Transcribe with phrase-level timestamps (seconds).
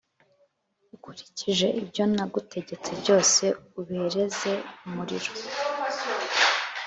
[0.95, 3.43] Ukurikije ibyo nagutegetse byose
[3.79, 4.51] ubereze
[4.85, 5.33] umurimo